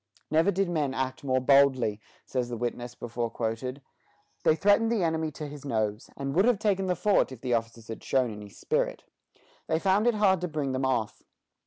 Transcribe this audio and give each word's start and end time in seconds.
"Never 0.31 0.49
did 0.49 0.67
men 0.67 0.95
act 0.95 1.23
more 1.23 1.39
boldly," 1.39 2.01
says 2.25 2.49
the 2.49 2.57
witness 2.57 2.95
before 2.95 3.29
quoted; 3.29 3.83
"they 4.43 4.55
threatened 4.55 4.91
the 4.91 5.03
enemy 5.03 5.29
to 5.33 5.45
his 5.45 5.63
nose, 5.63 6.09
and 6.17 6.33
would 6.33 6.45
have 6.45 6.57
taken 6.57 6.87
the 6.87 6.95
fort 6.95 7.31
if 7.31 7.41
the 7.41 7.53
officers 7.53 7.87
had 7.87 8.03
shown 8.03 8.31
any 8.31 8.49
spirit. 8.49 9.03
They 9.67 9.77
found 9.77 10.07
it 10.07 10.15
hard 10.15 10.41
to 10.41 10.47
bring 10.47 10.71
them 10.71 10.85
off. 10.85 11.21